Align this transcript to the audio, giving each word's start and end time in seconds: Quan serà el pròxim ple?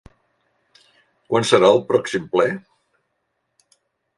Quan 1.33 1.45
serà 1.49 1.69
el 1.75 1.83
pròxim 1.91 2.27
ple? 2.33 2.49